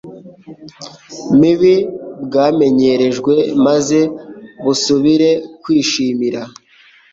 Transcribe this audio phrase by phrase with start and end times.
[1.39, 1.75] mibi
[2.25, 3.33] bwamenyerejwe
[3.65, 3.99] maze
[4.63, 5.29] busubire
[5.61, 6.41] kwishimira